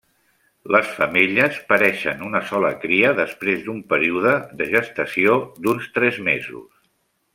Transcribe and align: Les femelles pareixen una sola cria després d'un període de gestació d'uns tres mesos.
Les 0.75 0.87
femelles 0.99 1.59
pareixen 1.73 2.23
una 2.29 2.41
sola 2.53 2.71
cria 2.85 3.11
després 3.19 3.61
d'un 3.67 3.83
període 3.93 4.33
de 4.63 4.69
gestació 4.75 5.37
d'uns 5.67 5.91
tres 5.99 6.19
mesos. 6.31 6.67